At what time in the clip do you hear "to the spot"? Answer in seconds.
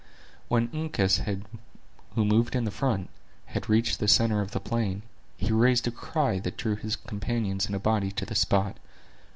8.13-8.77